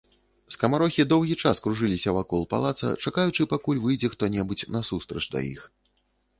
[0.53, 5.61] Скамарохі доўгі час кружыліся вакол палаца, чакаючы, пакуль выйдзе хто-небудзь насустрач да іх.